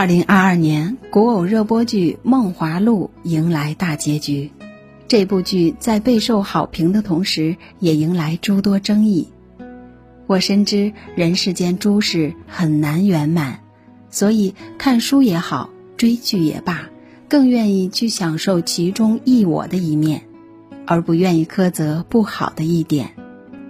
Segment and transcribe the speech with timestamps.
[0.00, 4.50] 二零二二年古偶热播剧《梦华录》迎来大结局，
[5.08, 9.28] 这部剧在备受好评的同时，也迎来诸多争议。
[10.26, 13.60] 我深知人世间诸事很难圆满，
[14.08, 16.88] 所以看书也好，追剧也罢，
[17.28, 20.22] 更愿意去享受其中一我的一面，
[20.86, 23.10] 而不愿意苛责不好的一点。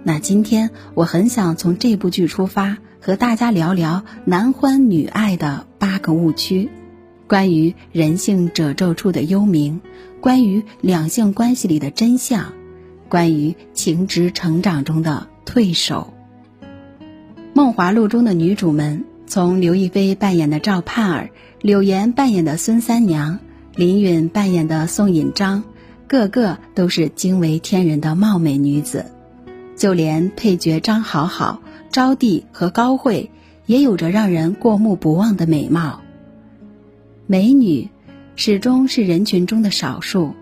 [0.03, 2.77] 那今天我很想从这部剧出发。
[3.03, 6.69] 和大家聊聊男欢女爱的八个误区，
[7.25, 9.79] 关于人性褶皱处的幽冥，
[10.19, 12.53] 关于两性关系里的真相，
[13.09, 16.13] 关于情职成长中的退守。
[17.55, 21.31] 《梦华录》中的女主们，从刘亦菲扮演的赵盼儿、
[21.61, 23.39] 柳岩扮演的孙三娘、
[23.75, 25.63] 林允扮演的宋引章，
[26.07, 29.07] 个个都是惊为天人的貌美女子，
[29.75, 31.59] 就连配角张好好。
[31.89, 33.31] 招娣和高慧
[33.71, 36.01] 也有着让人过目不忘的美貌。
[37.25, 37.87] 美女
[38.35, 40.33] 始终是人群中的少数，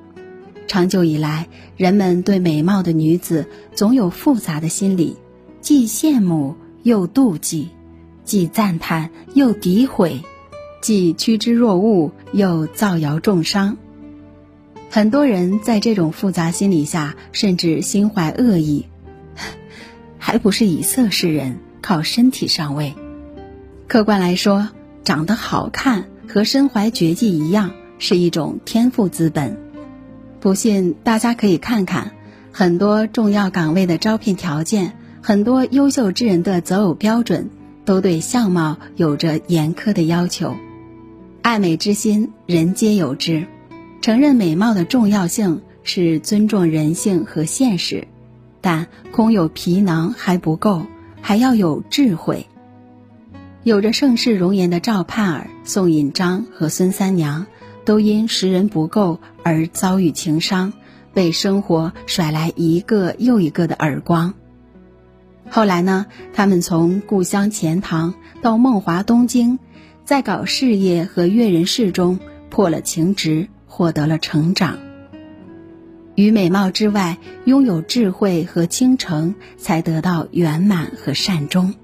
[0.66, 5.16] 长久以来，人们对美貌的女子总有复杂的心理，
[5.61, 7.69] 既羡慕又妒忌，
[8.23, 10.23] 既赞叹又诋毁，
[10.81, 13.77] 既趋之若鹜又造谣重伤。
[14.89, 18.88] 很多人在这种复杂心理下，甚至心怀恶意。
[20.17, 22.95] 还不是以色示人，靠身体上位。
[23.89, 24.69] 客观来说，
[25.03, 29.57] 长得好看和身怀绝技一样，是一种天赋资本。
[30.39, 32.11] 不信，大家可以看看
[32.51, 37.49] 很多重要岗位的招聘条件，很多优秀之人的择偶标准，
[37.83, 40.55] 都对相貌有着严苛的要求。
[41.41, 43.47] 爱美之心，人皆有之。
[44.01, 48.07] 承认美貌的重要性，是尊重人性和现实。
[48.61, 50.85] 但空有皮囊还不够，
[51.21, 52.45] 还要有智慧。
[53.63, 57.45] 有着盛世容颜的赵盼儿、宋引章和孙三娘，
[57.83, 60.71] 都因识人不够而遭遇情伤，
[61.14, 64.33] 被生活甩来一个又一个的耳光。
[65.49, 69.59] 后来呢，他们从故乡钱塘到梦华东京，
[70.05, 72.17] 在搞事业和阅人世中
[72.49, 74.80] 破了情执，获得了成长。
[76.15, 81.73] 于美貌之外，拥有智慧和倾城，才得到圆满和善终。《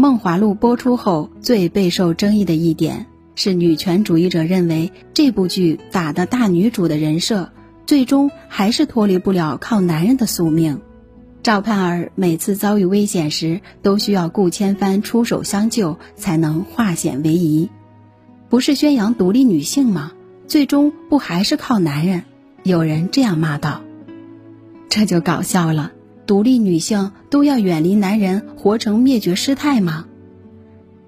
[0.00, 7.50] 梦华录》播出后，最备受争议的一点是，女权主义者认为这部剧打的大女主的人设，
[7.84, 10.80] 最终还是脱离不了靠男人的宿命。
[11.42, 17.68] 赵盼儿每次遭遇危险时，都需要顾千帆出手相救，才能化险为夷。
[18.48, 20.12] 不是宣扬独立女性吗？
[20.46, 22.22] 最终不还是靠男人？
[22.62, 23.82] 有人这样骂道
[24.88, 25.92] ：“这就搞笑了，
[26.30, 30.04] 独立女性都要远离男人，活成灭绝师太吗？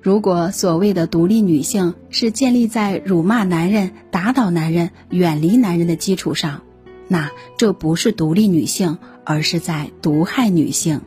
[0.00, 6.62] 如果所谓的独立女性是建立在辱骂男人、打倒男人、远离男人的基础上，
[7.06, 11.02] 那这不是独立女性，而是在毒害女性。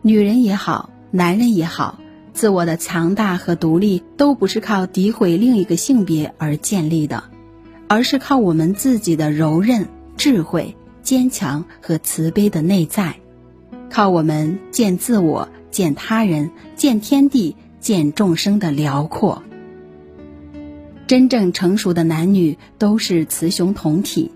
[0.00, 1.98] 女人也好，男人也好，
[2.34, 7.24] 自我的强大和独立都不是靠诋毁另一个性别而建立的。”
[7.90, 13.16] 而是靠我们自己的柔韧、智慧、坚强和慈悲的内在，
[13.90, 19.42] 靠我们见自我、见他人、见天地、见众生的辽阔。
[21.06, 24.30] 真正成熟的男女都是雌雄同体，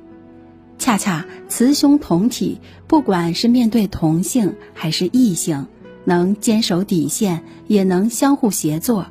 [0.79, 5.67] 恰恰雌雄同体，不管是面对同性还是异性，
[6.05, 9.05] 能坚守底线，也能相互协作；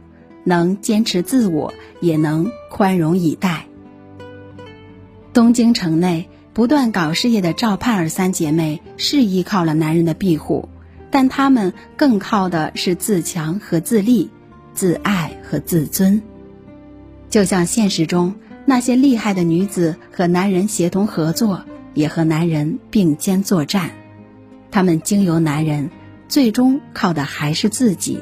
[0.43, 3.67] 能坚持自我，也能宽容以待。
[5.31, 10.67] 东京城内不断搞事业的赵盼儿三姐妹是依靠了男人的庇护，
[11.09, 14.29] 但她们更靠的是自强和自立，
[14.73, 16.21] 自爱和自尊。
[17.29, 18.35] 就像现实中
[18.65, 21.63] 那些厉害的女子和男人协同合作，
[21.93, 23.91] 也和男人并肩作战，
[24.71, 25.89] 她们经由男人，
[26.27, 28.19] 最终靠的还是自己。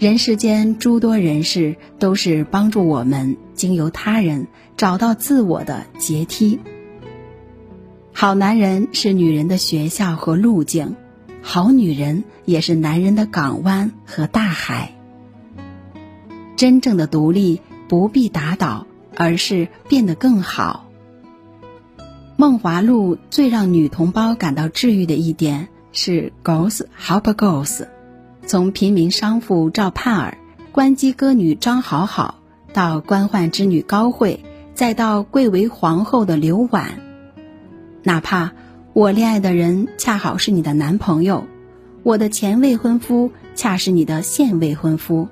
[0.00, 6.60] 人世间诸多人事，都是帮助我们经由他人找到自我的阶梯。
[8.12, 10.96] 好男人是女人的学校和路径，
[11.42, 14.92] 好女人也是男人的港湾和大海。
[16.56, 18.86] 真正的独立不必打倒，
[19.16, 20.88] 而是变得更好。
[22.36, 27.86] 《梦华录》最让女同胞感到治愈的一点是 “Girls help girls”。
[28.46, 30.38] 从平民商妇赵盼儿、
[30.72, 32.40] 关机歌女张好好，
[32.72, 34.44] 到官宦之女高慧，
[34.82, 36.98] 再到贵为皇后的刘婉，
[38.02, 38.50] 哪怕
[38.94, 41.44] 我恋爱的人恰好是你的男朋友，
[42.02, 45.28] 我的前未婚夫恰是你的现未婚夫，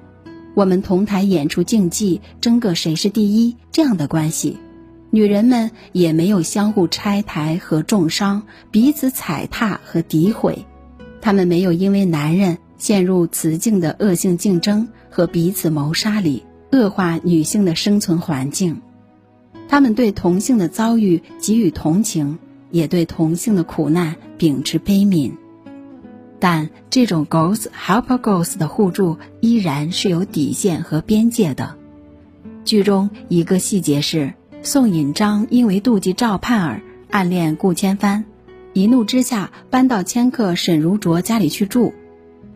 [0.54, 4.56] 我们同台演出竞技，争个谁是第一这样的关系。
[5.10, 10.64] 女人们也没有相互拆台和重伤，彼此踩踏和诋毁。
[11.20, 18.80] 她们没有因为男人陷入雌竞的恶性竞争和彼此谋杀里，恶化女性的生存环境。
[19.70, 22.40] 他们对同性的遭遇给予同情，
[22.72, 25.30] 也对同性的苦难秉持悲悯。
[26.40, 31.76] 但这种 girls help girls 的互助依然是有底线和边界的。
[32.64, 34.34] 剧中一个细节是。
[34.62, 38.24] 宋引章因为妒忌赵盼儿暗恋顾千帆，
[38.74, 41.94] 一怒之下搬到迁客沈如琢家里去住。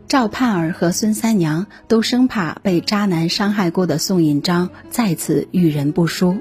[0.08, 6.36] 赵盼儿和孙三娘都生怕被渣男伤害过的宋引章再次遇人不淑，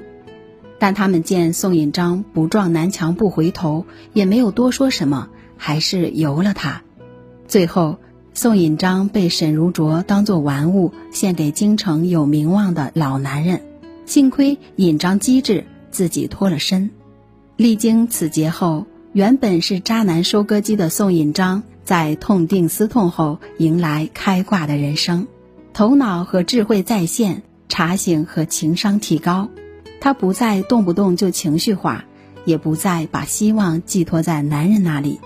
[0.78, 6.82] 但他们见宋引章不撞南墙不回头，也没有多说什么，还是由了他。
[7.46, 7.98] 最后，
[8.34, 13.62] 宋引章被沈如琢当作玩物献给京城有名望的老男人。
[14.06, 16.90] 幸亏尹章机智，自己脱了身。
[17.56, 25.26] 历经此劫后，原本是渣男收割机的宋引章，在痛定思痛后，迎来开挂的人生，
[25.72, 29.48] 头脑和智慧在线，茶醒和情商提高。
[30.04, 32.04] 她不再动不动就情绪化，
[32.44, 35.18] 也不再把希望寄托在男人那里。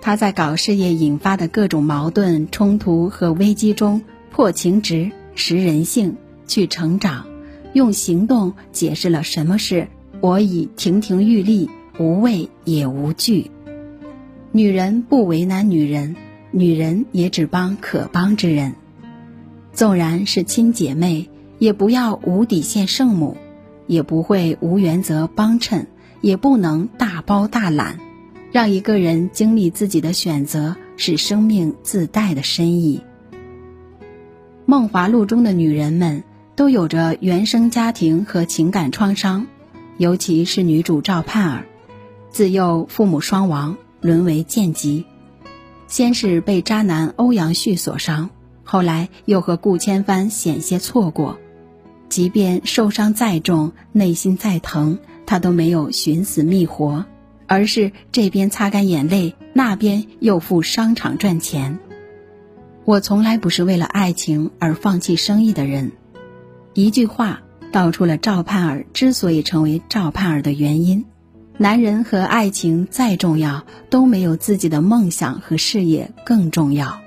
[0.00, 6.14] 她在搞事业引发的各种矛盾冲突和危机中，破情执、识人性，
[6.46, 7.26] 去成长。
[7.72, 9.88] 用行动解释了什么是
[10.22, 11.68] “我已亭亭玉立，
[11.98, 13.50] 无畏也无惧”。
[14.52, 16.14] 女人不为难女人，
[16.52, 18.74] 女人也只帮可帮之人。
[19.72, 21.28] 纵然是亲姐妹，
[21.58, 23.36] 也不要无底线圣母，
[23.92, 25.86] 也不会无原则帮衬，
[26.20, 28.00] 也不能大包大揽。
[28.50, 33.00] 让一个人经历自己的选择，是生命自带的深意。
[34.66, 36.24] 《梦华录》中的女人们。
[36.54, 39.46] 都有着原生家庭和情感创伤，
[39.96, 41.64] 尤其是女主赵盼儿，
[42.30, 45.06] 自幼父母双亡，沦为贱籍。
[45.88, 48.28] 先是被渣男欧阳旭所伤，
[48.64, 51.38] 后来又和顾千帆险些错过。
[52.12, 57.06] 即便受伤再重，内心再疼，他都没有寻死觅活，
[57.46, 61.78] 而是这边擦干眼泪，那边又赴商场赚钱。
[62.84, 65.92] 我从来不是为了爱情而放弃生意的人。
[66.74, 67.40] 一句话
[67.72, 71.06] 道出了赵盼儿之所以成为赵盼儿的原因：
[71.56, 77.00] 男人和爱情再重要，都没有自己的梦想和事业更重要。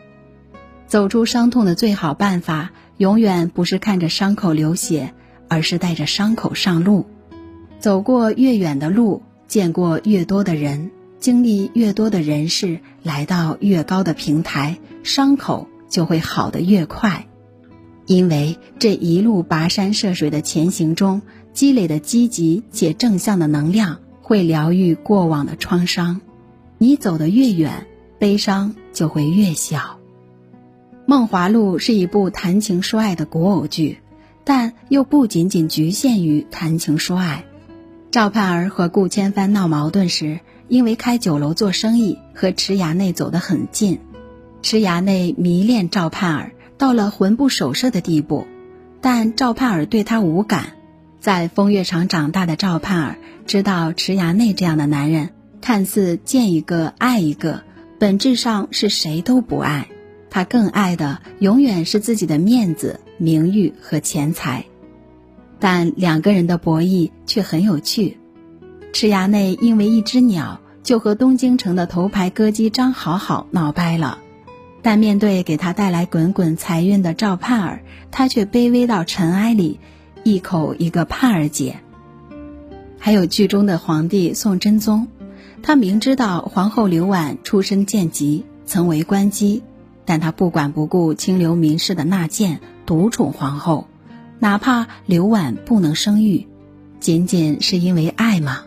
[0.87, 5.13] 走出伤痛的最好办法，永远不是看着伤口流血，
[5.49, 7.05] 而是带着伤口上路。
[7.79, 17.27] 走过越远的路，见过越多的人，经历越多的人事，来到越高的平台，伤口就会好得越快。
[18.05, 21.21] 因为这一路跋山涉水的前行中，
[21.53, 26.21] 积累的积极且正向的能量，会疗愈过往的创伤。
[26.77, 27.87] 你走得越远，
[28.19, 29.77] 悲伤就会越小。
[31.07, 33.99] 《梦华录》是一部谈情说爱的古偶剧，
[34.43, 37.45] 但又不仅仅局限于谈情说爱。
[38.11, 43.99] 赵盼儿和顾千帆闹矛盾时，因为开酒楼做生意，和池衙内走得很近。
[44.61, 46.51] 池衙内迷恋赵盼儿。
[46.77, 48.45] 到了魂不守舍的地步，
[48.99, 50.73] 但赵盼儿对他无感。
[51.21, 55.29] 在风月场长大的赵盼儿知道池衙内这样的男人，
[55.61, 57.63] 看似见一个爱一个，
[57.97, 59.87] 本质上是谁都不爱。
[60.35, 64.65] 他更爱的永远是自己的面子、名誉和钱财。
[65.59, 68.17] 但两个人的博弈却很有趣。
[68.91, 74.17] 池衙内因为一只鸟，就和东京城的头牌歌姬张好好闹掰了。
[74.81, 79.79] 但面对给他带来滚滚财运的赵盼儿，他却卑微到尘埃里，
[80.25, 81.77] 一口一个盼儿姐。
[82.99, 85.07] 还有剧中的皇帝宋真宗，
[85.63, 89.63] 他明知道皇后刘婉出身贱籍，曾为官姬，
[90.05, 93.87] 但他不管不顾清流名士的纳谏，独宠皇后，
[94.39, 96.47] 哪怕刘婉不能生育，
[96.99, 98.63] 仅仅是因为爱吗？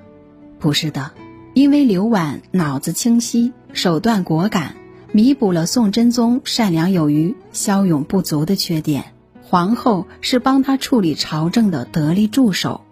[0.59, 1.12] 不是的，
[1.54, 4.75] 因为刘婉脑子清晰，手段果敢。
[5.11, 9.14] 弥补了宋真宗善良有余、骁勇不足的缺点。
[9.42, 12.83] 皇后是帮他处理朝政的得力助手。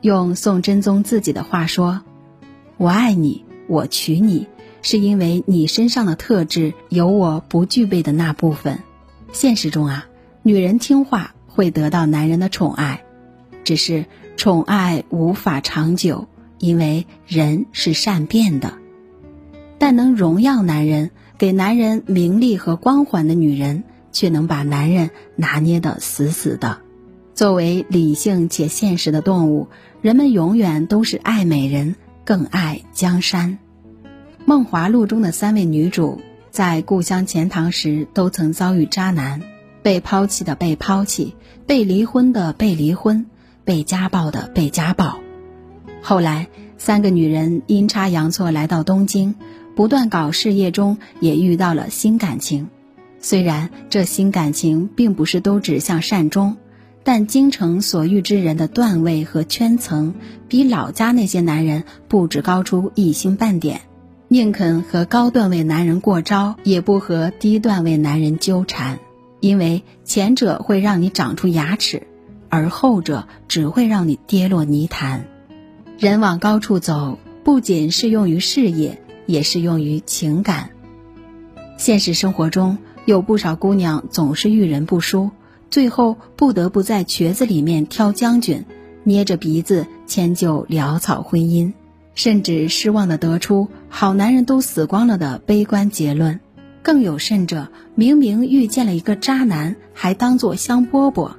[0.00, 2.02] 用宋真宗自己的话说
[2.78, 4.46] ：“我爱你，我娶你，
[4.84, 8.78] 是因为你身上的特质有我不具备的那部分。”
[9.34, 10.06] 现实中啊，
[10.44, 13.02] 女人听话会得到男人的宠爱，
[13.64, 16.28] 只是宠爱无法长久，
[16.60, 18.74] 因为人是善变的。
[19.78, 21.10] 但能荣耀男人。
[21.36, 26.78] 给男人名利和光环的女人，却能把男人拿捏得死死的。
[27.34, 29.66] 作为理性且现实的动物，
[30.00, 33.50] 人们永远都是爱美人，更爱江山。
[34.46, 36.20] 《梦华录》中的三位女主，
[36.50, 39.40] 在故乡钱塘时都曾遭遇渣男，
[39.82, 41.34] 被抛弃的被抛弃，
[41.66, 43.24] 被离婚的被离婚，
[43.64, 45.18] 被家暴的被家暴。
[46.02, 49.34] 后来，三个女人阴差阳错来到东京，
[49.74, 52.68] 不断搞事业中也遇到了新感情。
[53.20, 56.58] 虽然这新感情并不是都指向善终。
[57.06, 60.14] 但京城所遇之人的段位和圈层，
[60.48, 63.82] 比老家那些男人不止高出一星半点，
[64.34, 68.98] 宁肯和高段位男人过招，也不和低段位男人纠缠，
[69.38, 72.08] 因为前者会让你长出牙齿，
[72.48, 75.26] 而后者只会让你跌落泥潭。
[76.00, 80.70] 人往高处走，不仅适用于事业，也适用于情感。
[81.78, 85.30] 现实生活中有不少姑娘总是遇人不淑。
[85.70, 88.64] 最后不得不在瘸子里面挑将军，
[89.04, 91.72] 捏着鼻子迁就潦草婚姻，
[92.14, 96.40] 甚至失望的得出“好男人都死光了”的悲观结论。
[96.82, 101.32] 更有甚者，明明遇见了一个渣男，还当做香饽饽。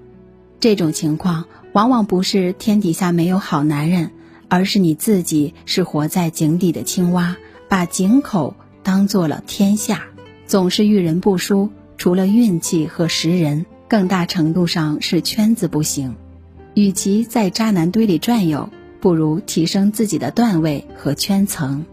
[0.60, 4.12] 这种情况往往不是天底下没有好男人，
[4.48, 7.38] 而是你自己是活在井底的青蛙，
[7.70, 10.03] 把井口当做了天下，
[10.48, 11.70] 总是遇人不淑。
[11.98, 13.65] 除了运气和识人。
[13.88, 16.15] 更大程度上是圈子不行，
[16.74, 18.67] 与其在渣男堆里转悠，
[19.05, 21.85] 不如提升自己的段位和圈层。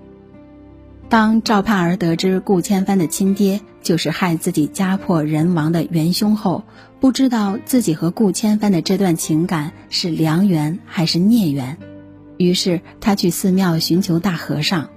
[1.11, 6.64] 当赵盼儿得知顾千帆的亲爹就是害自己家破人亡的元凶后，
[7.00, 11.76] 不知道自己和顾千帆的这段情感是良缘还是孽缘，
[12.38, 14.88] 于是他去寺庙寻求大和尚。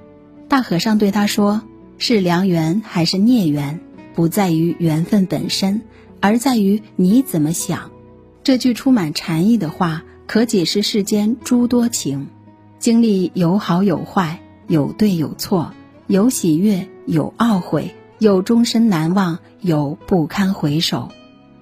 [0.48, 1.64] 大和尚对他说
[2.00, 3.82] ：“是良缘还是孽缘，
[4.14, 5.82] 不在于缘分本身。”
[6.24, 7.92] 而在于你怎么想，
[8.42, 12.28] 这句充满禅意的话，可解释世间诸多情。
[12.80, 15.74] 经历有好有坏，有对有错，
[16.08, 21.12] 有喜悦有懊悔，有终身难忘，有不堪回首。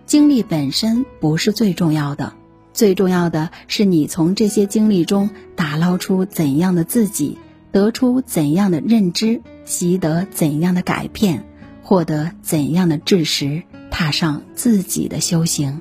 [0.05, 2.33] 经历本身不是最重要的，
[2.73, 7.37] 最重要的是你从这些经历中打捞出怎样的自己，
[7.71, 11.45] 得出怎样的认知，习得怎样的改变，
[11.81, 13.63] 获得怎样的知识。
[13.89, 15.79] 踏上自己的修行。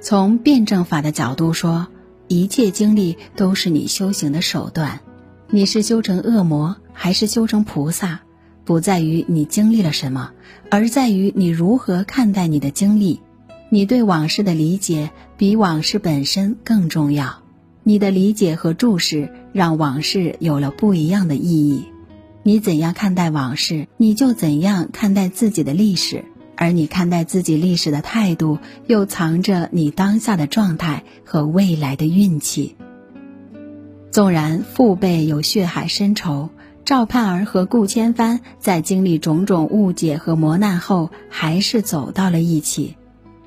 [0.00, 1.88] 从辩证法的角度说，
[2.28, 5.00] 一切经历都是你修行的手段。
[5.50, 8.20] 你是修成恶魔还是修成菩萨，
[8.64, 10.30] 不在于你经历了什么，
[10.70, 13.20] 而在于你如何看待你的经历。
[13.70, 17.42] 你对往事的理解比往事本身更重要。
[17.82, 21.84] 你的理解和注视让往事有了不一样的意义。
[22.42, 26.24] 你怎样看待往事，你就怎样看待自己的历史。
[26.60, 32.74] 而你看待自己历史的态度，又藏着你当下的状态和未来的运气。
[34.10, 36.50] 纵然父辈有血海深仇，
[36.84, 42.96] 赵盼儿和顾千帆在经历种种误解和磨难后，还是走到了一起。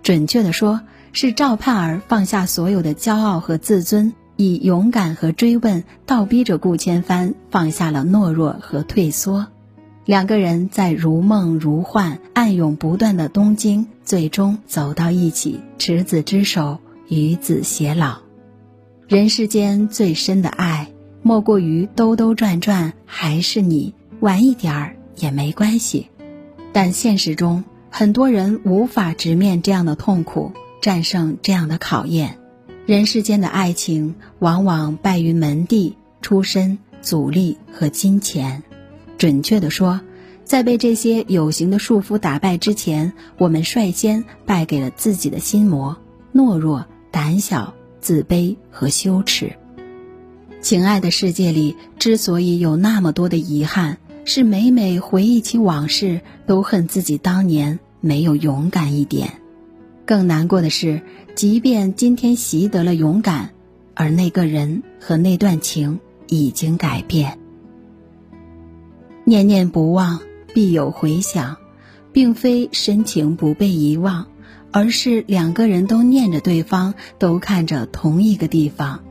[0.03, 0.79] 准确的说，
[1.11, 9.47] 是赵盼儿放下所有的骄傲和自尊，以勇敢和追问倒逼着顾千帆放下了懦弱和退缩。
[10.11, 18.17] 两个人在如梦如幻、暗涌不断的东京，最终走到一起，执子之手，与子偕老。
[19.07, 20.91] 人世间最深的爱，
[21.21, 26.09] 莫过于兜兜转转还是你，晚一点儿也没关系。
[26.73, 30.51] 但现实中，很多人无法直面这样的痛苦，
[30.81, 32.37] 战胜这样的考验。
[32.85, 38.63] 人世间的爱情，往往败于门第、出身、阻力和金钱。
[39.21, 40.01] 准确的说，
[40.43, 45.95] 在被这些有形的束缚打败之前，我们率先败给了自己的心魔、
[46.33, 49.53] 懦弱、胆小、自卑和羞耻。
[50.59, 59.33] 情爱的世界里，之所以有那么多的遗憾，是每每回忆起往事，都恨自己当年没有勇敢一点。
[60.03, 61.03] 更难过的是，
[61.35, 63.51] 即便今天习得了勇敢，
[63.93, 67.37] 而那个人和那段情已经改变。
[69.23, 70.19] 念念不忘，
[70.53, 71.57] 必有回响，
[72.11, 74.25] 并非深情不被遗忘，
[74.71, 79.01] 而是两个人都念着对方，都看着同一个地方，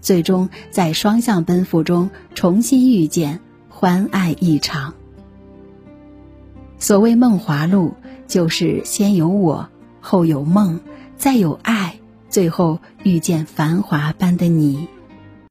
[0.00, 4.94] 最终在双向奔赴中重新遇见，欢爱一场。
[6.78, 7.92] 所谓梦华录，
[8.26, 9.68] 就是先有我，
[10.00, 10.80] 后有梦，
[11.18, 11.98] 再有爱，
[12.30, 14.88] 最后遇见繁华般的你。